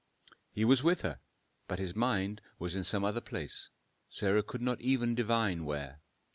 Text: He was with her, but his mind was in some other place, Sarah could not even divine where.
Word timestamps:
He 0.49 0.65
was 0.65 0.81
with 0.81 1.03
her, 1.03 1.19
but 1.67 1.77
his 1.77 1.95
mind 1.95 2.41
was 2.57 2.75
in 2.75 2.83
some 2.83 3.03
other 3.05 3.21
place, 3.21 3.69
Sarah 4.09 4.41
could 4.41 4.63
not 4.63 4.81
even 4.81 5.13
divine 5.13 5.63
where. 5.63 6.01